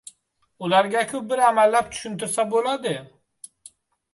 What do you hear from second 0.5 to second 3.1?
Ularga-ku bir amallab tushuntirsa bo‘ladi.